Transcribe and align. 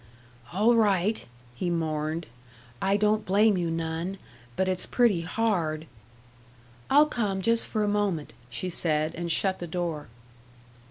"All 0.51 0.73
right," 0.75 1.23
he 1.53 1.69
mourned. 1.69 2.25
"I 2.81 2.97
don't 2.97 3.23
blame 3.23 3.55
you 3.55 3.69
none, 3.69 4.17
but 4.55 4.67
it's 4.67 4.87
pretty 4.87 5.21
hard" 5.21 5.85
"I'll 6.89 7.05
come 7.05 7.39
just 7.39 7.67
for 7.67 7.83
a 7.83 7.87
moment," 7.87 8.33
she 8.49 8.67
said, 8.67 9.13
and 9.13 9.31
shut 9.31 9.59
the 9.59 9.67
door. 9.67 10.07